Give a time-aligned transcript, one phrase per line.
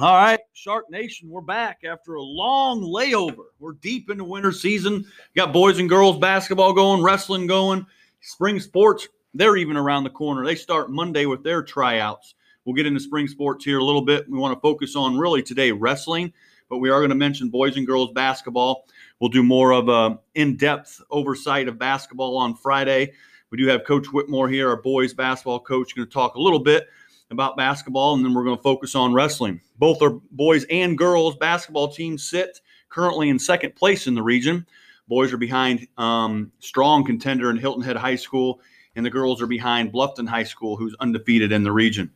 [0.00, 3.46] All right, Shark Nation, we're back after a long layover.
[3.58, 5.04] We're deep into winter season.
[5.34, 7.84] Got boys and girls basketball going, wrestling going,
[8.20, 9.08] spring sports.
[9.34, 10.44] They're even around the corner.
[10.44, 12.36] They start Monday with their tryouts.
[12.64, 14.30] We'll get into spring sports here a little bit.
[14.30, 16.32] We want to focus on really today wrestling,
[16.70, 18.84] but we are going to mention boys and girls basketball.
[19.18, 23.14] We'll do more of a in-depth oversight of basketball on Friday.
[23.50, 26.60] We do have Coach Whitmore here, our boys basketball coach, going to talk a little
[26.60, 26.86] bit
[27.30, 29.60] about basketball, and then we're going to focus on wrestling.
[29.78, 34.66] Both our boys and girls basketball teams sit currently in second place in the region.
[35.08, 38.60] Boys are behind um, strong contender in Hilton Head High School,
[38.96, 42.10] and the girls are behind Bluffton High School, who's undefeated in the region.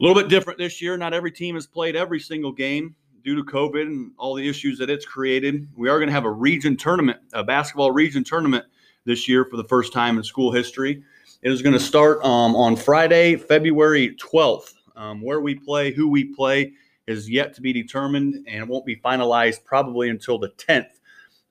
[0.00, 0.96] A little bit different this year.
[0.96, 4.78] Not every team has played every single game due to COVID and all the issues
[4.78, 5.68] that it's created.
[5.76, 8.64] We are going to have a region tournament, a basketball region tournament
[9.04, 11.02] this year for the first time in school history.
[11.44, 14.72] It is going to start um, on Friday, February 12th.
[14.96, 16.72] Um, where we play, who we play
[17.06, 21.00] is yet to be determined, and won't be finalized probably until the 10th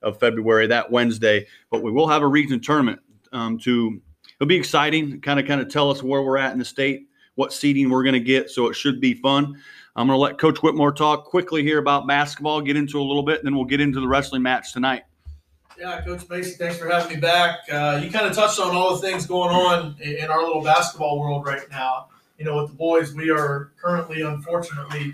[0.02, 1.46] of February, that Wednesday.
[1.70, 2.98] But we will have a region tournament
[3.30, 4.00] um, to.
[4.40, 5.20] It'll be exciting.
[5.20, 8.02] Kind of, kind of tell us where we're at in the state, what seeding we're
[8.02, 8.50] going to get.
[8.50, 9.62] So it should be fun.
[9.94, 13.22] I'm going to let Coach Whitmore talk quickly here about basketball, get into a little
[13.22, 15.04] bit, and then we'll get into the wrestling match tonight.
[15.78, 17.60] Yeah, Coach Macy, thanks for having me back.
[17.70, 21.18] Uh, you kind of touched on all the things going on in, our little basketball
[21.18, 22.08] world right now.
[22.38, 25.12] You know, with the boys, we are currently, unfortunately,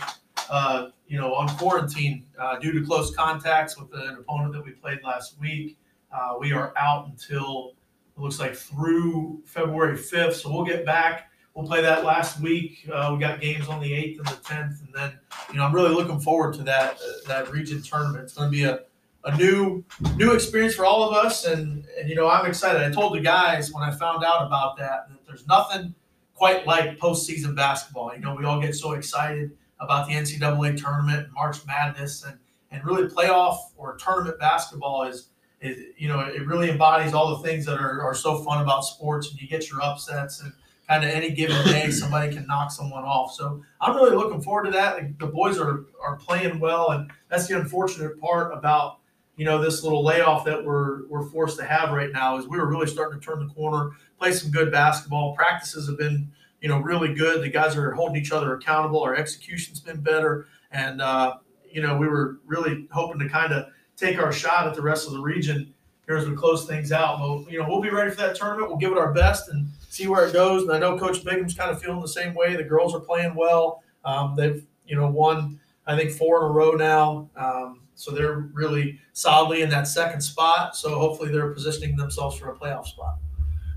[0.51, 4.73] uh, you know, on quarantine uh, due to close contacts with an opponent that we
[4.73, 5.79] played last week.
[6.13, 7.75] Uh, we are out until
[8.17, 10.35] it looks like through February 5th.
[10.35, 11.31] So we'll get back.
[11.55, 12.87] We'll play that last week.
[12.93, 15.13] Uh, we got games on the 8th and the 10th, and then
[15.51, 18.25] you know I'm really looking forward to that that region tournament.
[18.25, 18.81] It's going to be a
[19.25, 19.85] a new
[20.17, 21.45] new experience for all of us.
[21.45, 22.83] And and you know i'm excited.
[22.83, 25.95] I told the guys when i found out about that that there's nothing
[26.35, 28.15] quite like postseason basketball.
[28.15, 32.39] You know we all get so excited about the ncaa tournament march madness and
[32.71, 35.29] and really playoff or tournament basketball is
[35.61, 38.85] is you know it really embodies all the things that are, are so fun about
[38.85, 39.31] sports.
[39.31, 40.53] And you get your upsets and
[40.89, 43.33] kind of any given day somebody can knock someone off.
[43.35, 45.19] So i'm really looking forward to that.
[45.19, 46.91] The boys are are playing well.
[46.91, 49.00] And that's the unfortunate part about
[49.41, 52.59] you know, this little layoff that we're we're forced to have right now is we
[52.59, 55.35] were really starting to turn the corner, play some good basketball.
[55.35, 56.31] Practices have been,
[56.61, 57.43] you know, really good.
[57.43, 59.03] The guys are holding each other accountable.
[59.03, 61.37] Our execution's been better, and uh,
[61.73, 65.07] you know, we were really hoping to kind of take our shot at the rest
[65.07, 65.73] of the region
[66.07, 67.19] here as we close things out.
[67.19, 68.69] We'll, you know, we'll be ready for that tournament.
[68.69, 70.65] We'll give it our best and see where it goes.
[70.65, 72.57] And I know Coach Bigham's kind of feeling the same way.
[72.57, 73.83] The girls are playing well.
[74.05, 77.31] Um, they've, you know, won I think four in a row now.
[77.37, 80.75] Um, so they're really solidly in that second spot.
[80.75, 83.19] So hopefully they're positioning themselves for a playoff spot.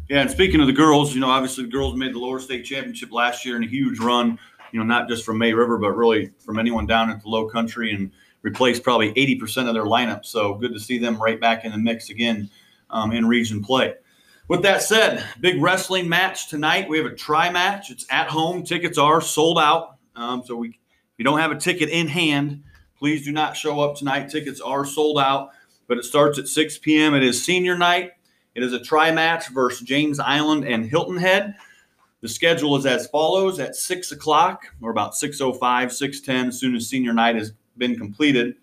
[0.09, 2.63] Yeah, and speaking of the girls, you know, obviously the girls made the lower state
[2.63, 4.39] championship last year in a huge run,
[4.71, 7.47] you know, not just from May River, but really from anyone down at the low
[7.47, 8.11] country and
[8.43, 10.25] replaced probably 80% of their lineup.
[10.25, 12.49] So good to see them right back in the mix again
[12.89, 13.95] um, in region play.
[14.47, 16.89] With that said, big wrestling match tonight.
[16.89, 17.91] We have a tri match.
[17.91, 18.63] It's at home.
[18.63, 19.97] Tickets are sold out.
[20.15, 20.75] Um, so we, if
[21.17, 22.63] you don't have a ticket in hand,
[22.97, 24.29] Please do not show up tonight.
[24.29, 25.51] Tickets are sold out,
[25.87, 27.13] but it starts at 6 p.m.
[27.13, 28.11] It is senior night.
[28.55, 31.55] It is a tri match versus James Island and Hilton Head.
[32.21, 36.87] The schedule is as follows at 6 o'clock, or about 6.05, 6.10, as soon as
[36.87, 38.55] senior night has been completed.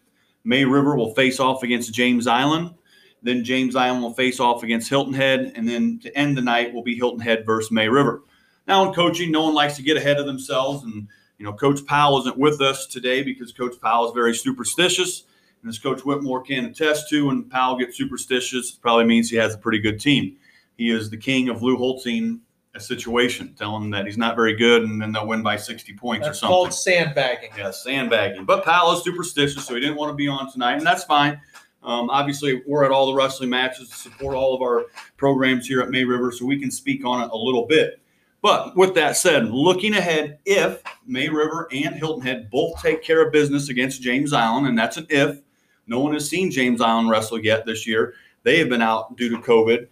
[0.44, 2.74] May River will face off against James Island.
[3.22, 5.52] Then James Island will face off against Hilton Head.
[5.54, 8.22] And then to end the night will be Hilton Head versus May River.
[8.66, 11.08] Now, in coaching, no one likes to get ahead of themselves and
[11.40, 15.24] you know, Coach Powell isn't with us today because Coach Powell is very superstitious.
[15.62, 19.36] And as Coach Whitmore can attest to, when Powell gets superstitious, it probably means he
[19.36, 20.36] has a pretty good team.
[20.76, 22.42] He is the king of Lou Holstein
[22.74, 25.94] a situation, telling him that he's not very good, and then they'll win by 60
[25.94, 26.54] points that's or something.
[26.54, 27.50] called sandbagging.
[27.56, 28.44] Yeah, sandbagging.
[28.44, 31.40] But Powell is superstitious, so he didn't want to be on tonight, and that's fine.
[31.82, 34.84] Um, obviously, we're at all the wrestling matches to support all of our
[35.16, 37.99] programs here at May River, so we can speak on it a little bit.
[38.42, 43.24] But with that said, looking ahead, if May River and Hilton Head both take care
[43.24, 45.40] of business against James Island, and that's an if,
[45.86, 48.14] no one has seen James Island wrestle yet this year.
[48.42, 49.88] They have been out due to COVID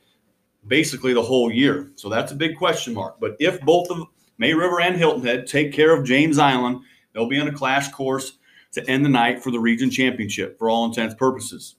[0.66, 1.90] basically the whole year.
[1.96, 3.18] So that's a big question mark.
[3.20, 4.06] But if both of
[4.38, 6.80] May River and Hilton Head take care of James Island,
[7.12, 8.38] they'll be on a clash course
[8.72, 11.76] to end the night for the region championship for all intents purposes.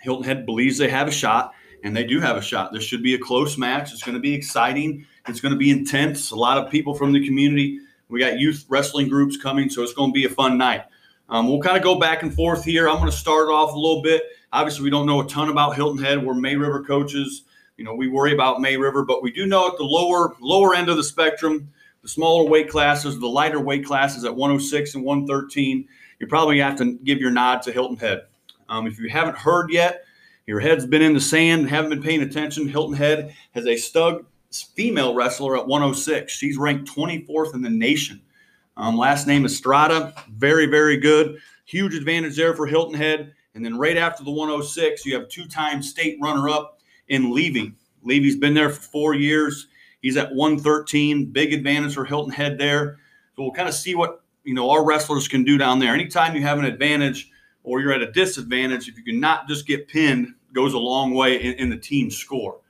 [0.00, 1.52] Hilton Head believes they have a shot,
[1.82, 2.72] and they do have a shot.
[2.72, 3.92] This should be a close match.
[3.92, 5.06] It's going to be exciting.
[5.28, 6.30] It's going to be intense.
[6.30, 7.80] A lot of people from the community.
[8.08, 10.84] We got youth wrestling groups coming, so it's going to be a fun night.
[11.28, 12.88] Um, we'll kind of go back and forth here.
[12.88, 14.22] I'm going to start off a little bit.
[14.52, 16.24] Obviously, we don't know a ton about Hilton Head.
[16.24, 17.44] We're May River coaches.
[17.76, 20.74] You know, we worry about May River, but we do know at the lower lower
[20.74, 21.72] end of the spectrum,
[22.02, 25.88] the smaller weight classes, the lighter weight classes at 106 and 113,
[26.20, 28.26] you probably have to give your nod to Hilton Head.
[28.68, 30.04] Um, if you haven't heard yet,
[30.46, 32.68] your head's been in the sand, and haven't been paying attention.
[32.68, 34.24] Hilton Head has a stud
[34.62, 36.32] female wrestler at 106.
[36.32, 38.20] She's ranked 24th in the nation.
[38.76, 40.14] Um, last name Estrada.
[40.30, 41.38] Very, very good.
[41.64, 43.32] Huge advantage there for Hilton Head.
[43.54, 47.74] And then right after the 106, you have two time state runner up in Levy.
[48.02, 49.68] Levy's been there for four years.
[50.00, 51.26] He's at 113.
[51.26, 52.98] Big advantage for Hilton Head there.
[53.36, 55.94] So we'll kind of see what you know our wrestlers can do down there.
[55.94, 57.30] Anytime you have an advantage
[57.62, 61.14] or you're at a disadvantage, if you can not just get pinned, goes a long
[61.14, 62.60] way in, in the team score.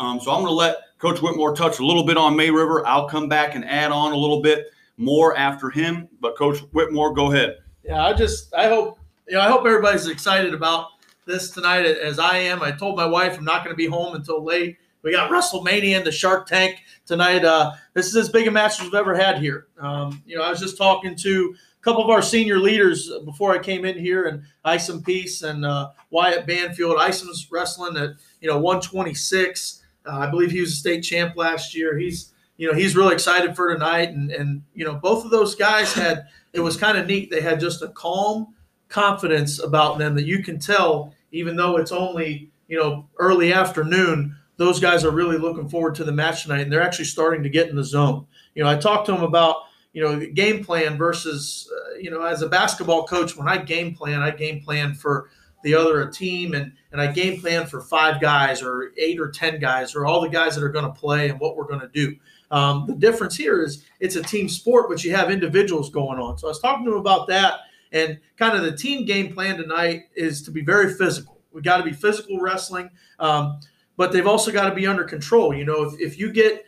[0.00, 2.84] Um, so I'm going to let Coach Whitmore touch a little bit on May River.
[2.86, 6.08] I'll come back and add on a little bit more after him.
[6.20, 7.58] But Coach Whitmore, go ahead.
[7.84, 8.98] Yeah, I just I hope
[9.28, 10.88] you know I hope everybody's excited about
[11.26, 12.62] this tonight as I am.
[12.62, 14.78] I told my wife I'm not going to be home until late.
[15.02, 17.44] We got WrestleMania and the Shark Tank tonight.
[17.44, 19.66] Uh, this is as big a match as we've ever had here.
[19.78, 23.52] Um, you know, I was just talking to a couple of our senior leaders before
[23.52, 26.96] I came in here, and Isom Peace and uh, Wyatt Banfield.
[26.98, 28.10] Isom's wrestling at
[28.40, 29.79] you know 126.
[30.06, 31.98] Uh, I believe he was a state champ last year.
[31.98, 35.54] He's you know he's really excited for tonight, and and you know both of those
[35.54, 37.30] guys had it was kind of neat.
[37.30, 38.54] They had just a calm
[38.88, 44.36] confidence about them that you can tell, even though it's only you know early afternoon
[44.60, 47.48] those guys are really looking forward to the match tonight, and they're actually starting to
[47.48, 48.26] get in the zone.
[48.54, 49.62] You know, I talked to them about
[49.94, 53.94] you know game plan versus uh, you know as a basketball coach when I game
[53.94, 55.30] plan, I game plan for
[55.62, 59.30] the other a team and and I game plan for five guys or eight or
[59.30, 61.80] ten guys or all the guys that are going to play and what we're going
[61.80, 62.16] to do.
[62.50, 66.38] Um, the difference here is it's a team sport, but you have individuals going on.
[66.38, 67.60] So I was talking to them about that,
[67.92, 71.40] and kind of the team game plan tonight is to be very physical.
[71.52, 72.90] We got to be physical wrestling.
[73.18, 73.60] Um,
[74.00, 75.54] but they've also got to be under control.
[75.54, 76.64] You know, if, if you get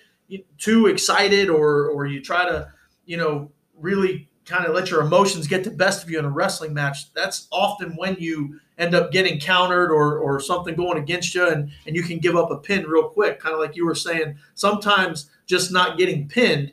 [0.58, 2.70] too excited or or you try to,
[3.06, 6.30] you know, really kind of let your emotions get the best of you in a
[6.30, 11.34] wrestling match, that's often when you end up getting countered or or something going against
[11.34, 13.86] you and and you can give up a pin real quick, kind of like you
[13.86, 14.36] were saying.
[14.54, 16.72] Sometimes just not getting pinned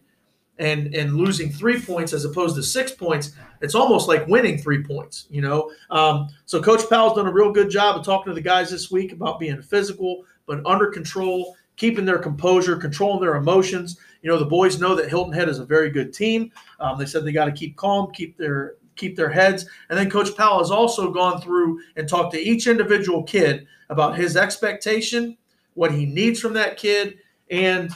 [0.60, 3.31] and and losing three points as opposed to six points,
[3.62, 5.72] it's almost like winning three points, you know.
[5.89, 8.92] Um, so Coach Powell's done a real good job of talking to the guys this
[8.92, 13.98] week about being physical, but under control, keeping their composure, controlling their emotions.
[14.22, 16.52] You know, the boys know that Hilton Head is a very good team.
[16.80, 19.66] Um, they said they got to keep calm, keep their keep their heads.
[19.90, 24.18] And then Coach Powell has also gone through and talked to each individual kid about
[24.18, 25.38] his expectation,
[25.74, 27.18] what he needs from that kid,
[27.50, 27.92] and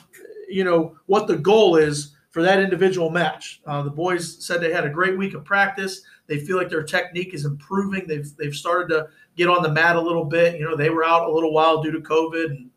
[0.50, 3.62] you know what the goal is for that individual match.
[3.68, 6.02] Uh, the boys said they had a great week of practice.
[6.28, 8.08] They feel like their technique is improving.
[8.08, 10.58] They've they've started to get on the mat a little bit.
[10.58, 12.70] You know, they were out a little while due to COVID and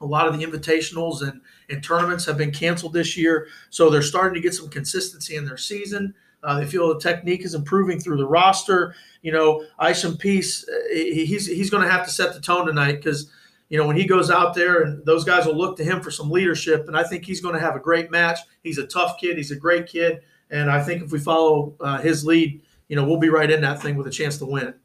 [0.00, 3.48] a lot of the invitationals and, and tournaments have been canceled this year.
[3.70, 6.14] So they're starting to get some consistency in their season.
[6.42, 8.94] Uh, they feel the technique is improving through the roster.
[9.22, 12.92] You know, Isom Peace, uh, he's he's going to have to set the tone tonight
[12.92, 13.30] because
[13.68, 16.10] you know when he goes out there and those guys will look to him for
[16.10, 18.38] some leadership, and I think he's going to have a great match.
[18.62, 19.36] He's a tough kid.
[19.36, 23.04] He's a great kid, and I think if we follow uh, his lead, you know,
[23.04, 24.76] we'll be right in that thing with a chance to win it.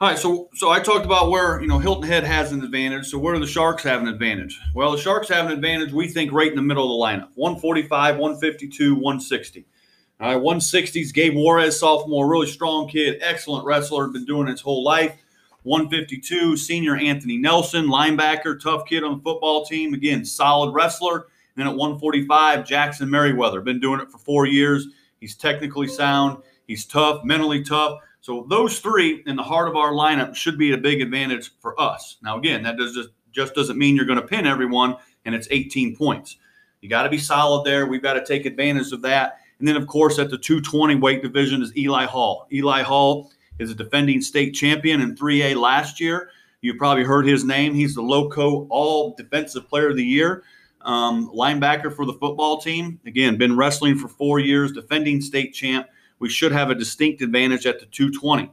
[0.00, 3.08] All right, so so I talked about where you know Hilton Head has an advantage.
[3.08, 4.56] So where do the Sharks have an advantage?
[4.72, 5.92] Well, the Sharks have an advantage.
[5.92, 9.66] We think right in the middle of the lineup: 145, 152, 160.
[10.20, 11.12] All right, 160s.
[11.12, 15.16] Gabe Juarez, sophomore, really strong kid, excellent wrestler, been doing his whole life.
[15.64, 19.94] 152, senior Anthony Nelson, linebacker, tough kid on the football team.
[19.94, 21.26] Again, solid wrestler.
[21.56, 24.86] And at 145, Jackson Merriweather, been doing it for four years.
[25.18, 26.40] He's technically sound.
[26.68, 27.98] He's tough, mentally tough.
[28.20, 31.80] So those three in the heart of our lineup should be a big advantage for
[31.80, 32.16] us.
[32.22, 35.48] Now, again, that does just, just doesn't mean you're going to pin everyone and it's
[35.50, 36.36] 18 points.
[36.80, 37.86] You got to be solid there.
[37.86, 39.38] We've got to take advantage of that.
[39.58, 42.46] And then, of course, at the 220 weight division is Eli Hall.
[42.52, 46.30] Eli Hall is a defending state champion in 3A last year.
[46.60, 47.74] You probably heard his name.
[47.74, 50.42] He's the Loco All Defensive Player of the Year,
[50.82, 53.00] um, linebacker for the football team.
[53.06, 55.86] Again, been wrestling for four years, defending state champ
[56.18, 58.50] we should have a distinct advantage at the 220.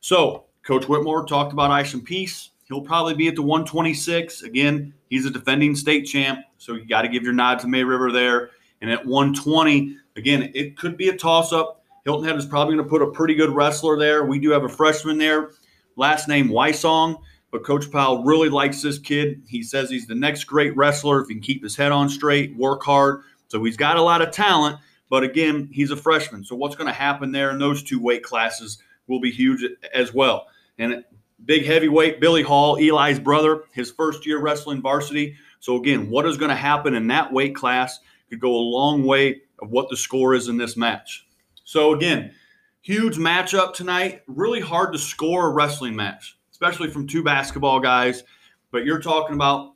[0.00, 2.50] So, Coach Whitmore talked about Isom Peace.
[2.64, 4.42] He'll probably be at the 126.
[4.42, 7.84] Again, he's a defending state champ, so you got to give your nod to May
[7.84, 8.50] River there.
[8.80, 11.82] And at 120, again, it could be a toss up.
[12.04, 14.24] Hilton Head is probably going to put a pretty good wrestler there.
[14.24, 15.52] We do have a freshman there,
[15.96, 17.18] last name Wysong,
[17.50, 19.42] but Coach Powell really likes this kid.
[19.46, 22.54] He says he's the next great wrestler if he can keep his head on straight,
[22.56, 23.22] work hard.
[23.48, 24.78] So he's got a lot of talent.
[25.14, 26.42] But again, he's a freshman.
[26.42, 30.12] So what's going to happen there in those two weight classes will be huge as
[30.12, 30.48] well.
[30.76, 31.04] And
[31.44, 35.36] big heavyweight, Billy Hall, Eli's brother, his first year wrestling varsity.
[35.60, 38.00] So again, what is going to happen in that weight class?
[38.28, 41.28] could go a long way of what the score is in this match.
[41.62, 42.34] So again,
[42.80, 44.22] huge matchup tonight.
[44.26, 48.24] Really hard to score a wrestling match, especially from two basketball guys.
[48.72, 49.73] But you're talking about,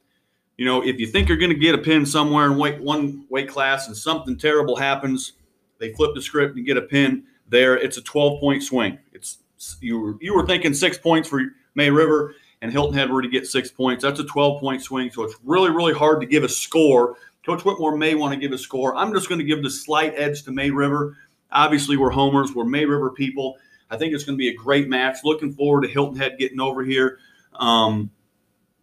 [0.58, 3.24] you know, if you think you're going to get a pin somewhere in weight one
[3.30, 5.32] weight class and something terrible happens,
[5.78, 7.76] they flip the script and get a pin there.
[7.76, 8.98] It's a 12 point swing.
[9.12, 9.38] It's
[9.80, 11.42] you were you were thinking six points for
[11.74, 14.02] May River and Hilton Head were to get six points.
[14.02, 15.10] That's a 12 point swing.
[15.10, 17.16] So it's really, really hard to give a score.
[17.46, 18.96] Coach Whitmore may want to give a score.
[18.96, 21.16] I'm just going to give the slight edge to May River.
[21.50, 23.56] Obviously, we're homers, we're May River people.
[23.90, 25.18] I think it's going to be a great match.
[25.24, 27.18] Looking forward to Hilton Head getting over here.
[27.54, 28.10] Um,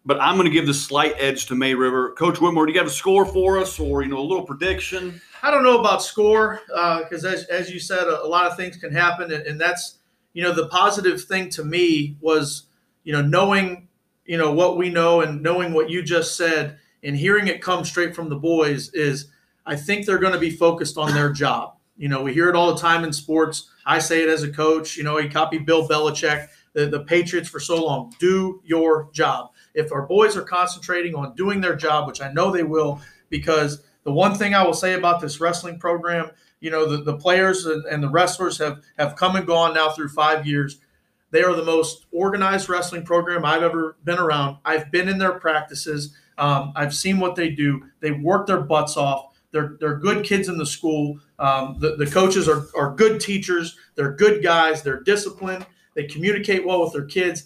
[0.05, 2.11] but I'm going to give the slight edge to May River.
[2.11, 5.19] Coach Whitmore, do you have a score for us, or you know, a little prediction?
[5.41, 8.55] I don't know about score because, uh, as, as you said, a, a, lot of
[8.55, 9.97] things can happen, and, and that's
[10.33, 12.63] you know the positive thing to me was
[13.03, 13.87] you know knowing
[14.25, 17.85] you know what we know and knowing what you just said and hearing it come
[17.85, 19.27] straight from the boys is
[19.65, 21.75] I think they're going to be focused on their job.
[21.97, 23.69] You know, we hear it all the time in sports.
[23.85, 24.97] I say it as a coach.
[24.97, 28.13] You know, he copied Bill Belichick, the, the Patriots for so long.
[28.19, 29.51] Do your job.
[29.75, 33.83] If our boys are concentrating on doing their job, which I know they will, because
[34.03, 37.65] the one thing I will say about this wrestling program, you know, the, the players
[37.65, 40.79] and, and the wrestlers have have come and gone now through five years.
[41.31, 44.57] They are the most organized wrestling program I've ever been around.
[44.63, 46.15] I've been in their practices.
[46.37, 47.83] Um, I've seen what they do.
[47.99, 49.33] They work their butts off.
[49.51, 51.19] They're, they're good kids in the school.
[51.39, 53.77] Um, the, the coaches are, are good teachers.
[53.95, 54.83] They're good guys.
[54.83, 55.65] They're disciplined.
[55.93, 57.45] They communicate well with their kids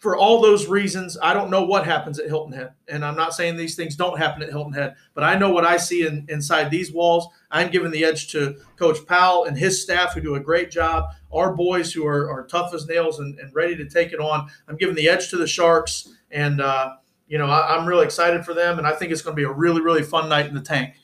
[0.00, 2.72] for all those reasons, I don't know what happens at Hilton Head.
[2.88, 5.66] And I'm not saying these things don't happen at Hilton Head, but I know what
[5.66, 7.28] I see in, inside these walls.
[7.50, 11.10] I'm giving the edge to Coach Powell and his staff who do a great job.
[11.30, 14.48] Our boys who are, are tough as nails and, and ready to take it on.
[14.68, 16.08] I'm giving the edge to the Sharks.
[16.30, 16.94] And, uh,
[17.28, 18.78] you know, I, I'm really excited for them.
[18.78, 20.94] And I think it's going to be a really, really fun night in the tank.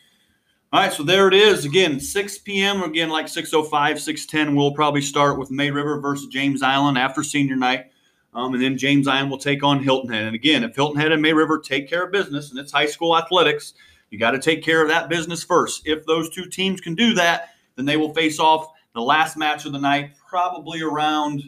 [0.72, 1.66] All right, so there it is.
[1.66, 2.82] Again, 6 p.m.
[2.82, 7.56] Again, like 6.05, 6.10, we'll probably start with May River versus James Island after senior
[7.56, 7.92] night.
[8.36, 10.24] Um, and then James Island will take on Hilton Head.
[10.24, 12.84] And again, if Hilton Head and May River take care of business, and it's high
[12.84, 13.72] school athletics,
[14.10, 15.86] you got to take care of that business first.
[15.86, 19.64] If those two teams can do that, then they will face off the last match
[19.64, 21.44] of the night, probably around,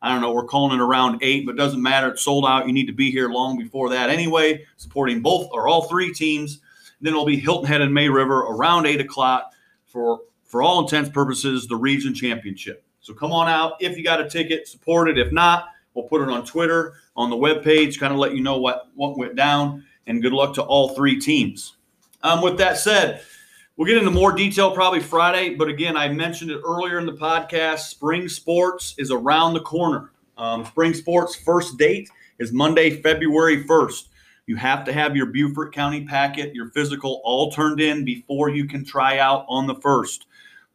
[0.00, 2.08] I don't know, we're calling it around eight, but doesn't matter.
[2.08, 2.66] It's sold out.
[2.66, 6.60] You need to be here long before that anyway, supporting both or all three teams.
[7.02, 9.52] Then it'll be Hilton Head and May River around eight o'clock
[9.84, 12.82] for, for all intents purposes, the region championship.
[13.00, 13.74] So come on out.
[13.80, 15.18] If you got a ticket, support it.
[15.18, 18.42] If not, We'll put it on Twitter, on the web page, kind of let you
[18.42, 19.84] know what, what went down.
[20.06, 21.76] And good luck to all three teams.
[22.22, 23.22] Um, with that said,
[23.76, 25.54] we'll get into more detail probably Friday.
[25.54, 27.80] But again, I mentioned it earlier in the podcast.
[27.80, 30.10] Spring sports is around the corner.
[30.36, 34.08] Um, spring sports first date is Monday, February 1st.
[34.46, 38.66] You have to have your Beaufort County packet, your physical all turned in before you
[38.66, 40.26] can try out on the first.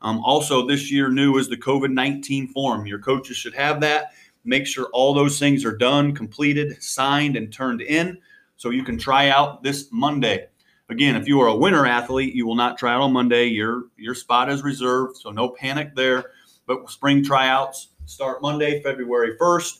[0.01, 2.86] Um, also, this year, new is the COVID 19 form.
[2.86, 4.12] Your coaches should have that
[4.46, 8.18] make sure all those things are done, completed, signed, and turned in
[8.58, 10.48] so you can try out this Monday.
[10.90, 13.46] Again, if you are a winter athlete, you will not try out on Monday.
[13.48, 16.32] Your your spot is reserved, so no panic there.
[16.68, 19.80] But spring tryouts start Monday, February 1st.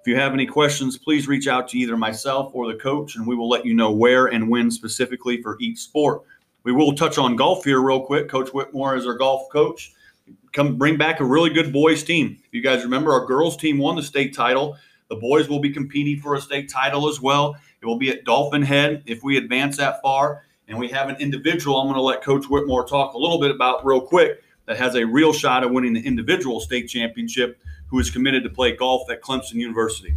[0.00, 3.26] If you have any questions, please reach out to either myself or the coach, and
[3.26, 6.22] we will let you know where and when specifically for each sport.
[6.62, 8.28] We will touch on golf here real quick.
[8.28, 9.92] Coach Whitmore is our golf coach
[10.56, 12.38] come bring back a really good boys team.
[12.44, 14.76] If you guys remember, our girls team won the state title.
[15.10, 17.54] The boys will be competing for a state title as well.
[17.80, 20.44] It will be at Dolphin Head if we advance that far.
[20.66, 23.52] And we have an individual I'm going to let Coach Whitmore talk a little bit
[23.52, 28.00] about real quick that has a real shot at winning the individual state championship who
[28.00, 30.14] is committed to play golf at Clemson University.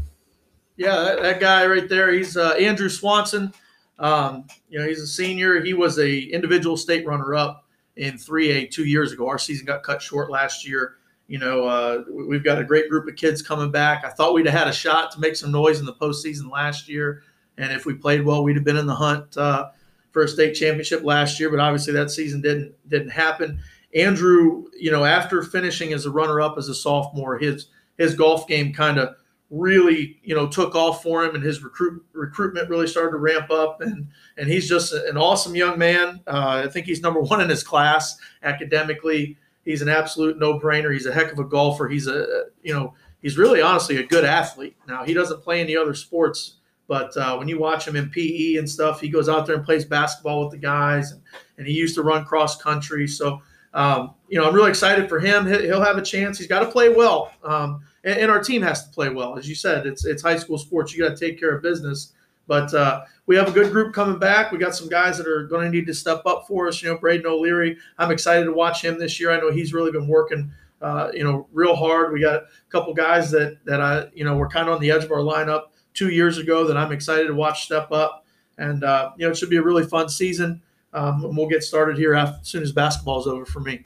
[0.77, 3.53] Yeah, that, that guy right there, he's uh, Andrew Swanson.
[3.99, 5.61] Um, you know, he's a senior.
[5.61, 7.65] He was a individual state runner up
[7.99, 9.27] in 3A two years ago.
[9.27, 10.95] Our season got cut short last year.
[11.27, 14.03] You know, uh, we've got a great group of kids coming back.
[14.03, 16.89] I thought we'd have had a shot to make some noise in the postseason last
[16.89, 17.21] year,
[17.57, 19.69] and if we played well, we'd have been in the hunt uh,
[20.11, 21.51] for a state championship last year.
[21.51, 23.59] But obviously, that season didn't didn't happen.
[23.93, 28.73] Andrew, you know, after finishing as a runner-up as a sophomore, his his golf game
[28.73, 29.15] kind of
[29.49, 33.49] really you know took off for him and his recruit recruitment really started to ramp
[33.49, 36.21] up and and he's just an awesome young man.
[36.27, 39.37] Uh, i think he's number one in his class academically.
[39.65, 40.91] He's an absolute no-brainer.
[40.91, 41.87] He's a heck of a golfer.
[41.87, 44.77] He's a you know he's really honestly a good athlete.
[44.87, 46.55] Now he doesn't play any other sports
[46.87, 49.65] but uh, when you watch him in pe and stuff he goes out there and
[49.65, 51.21] plays basketball with the guys and,
[51.57, 53.41] and he used to run cross country so
[53.75, 55.47] um, you know i'm really excited for him.
[55.47, 56.37] He'll have a chance.
[56.37, 57.31] He's got to play well.
[57.43, 59.37] Um, and, and, our team has to play well.
[59.37, 60.93] As you said, it's it's high school sports.
[60.93, 62.13] You got to take care of business.
[62.49, 64.51] But uh, we have a good group coming back.
[64.51, 66.81] We got some guys that are going to need to step up for us.
[66.81, 67.77] You know, Braden O'Leary.
[67.99, 69.29] I'm excited to watch him this year.
[69.29, 70.51] I know he's really been working,
[70.81, 72.11] uh, you know, real hard.
[72.11, 74.89] We got a couple guys that that I, you know, were kind of on the
[74.89, 78.25] edge of our lineup two years ago that I'm excited to watch step up.
[78.57, 80.59] And uh, you know, it should be a really fun season.
[80.91, 83.83] Um, and we'll get started here as soon as basketball is over for me.